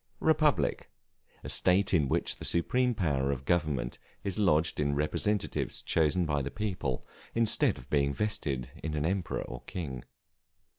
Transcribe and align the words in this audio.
Republic, 0.19 0.89
a 1.43 1.47
state 1.49 1.93
in 1.93 2.07
which 2.09 2.37
the 2.37 2.43
supreme 2.43 2.95
power 2.95 3.31
of 3.31 3.45
government 3.45 3.99
is 4.23 4.39
lodged 4.39 4.79
in 4.79 4.95
representatives 4.95 5.79
chosen 5.79 6.25
by 6.25 6.41
the 6.41 6.49
people, 6.49 7.05
instead 7.35 7.77
of 7.77 7.87
being 7.91 8.11
vested 8.11 8.71
in 8.81 8.95
an 8.95 9.05
emperor 9.05 9.43
or 9.43 9.61
king. 9.67 10.03